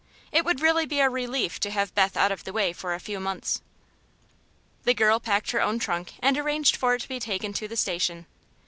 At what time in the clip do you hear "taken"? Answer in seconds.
7.19-7.53